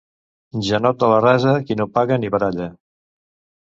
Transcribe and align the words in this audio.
Janot 0.69 1.03
de 1.05 1.11
la 1.13 1.21
rasa, 1.27 1.55
que 1.69 1.79
ni 1.81 1.89
paga 2.01 2.21
ni 2.25 2.37
baralla. 2.39 2.75